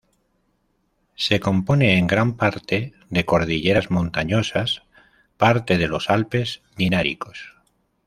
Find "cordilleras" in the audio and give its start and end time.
3.23-3.91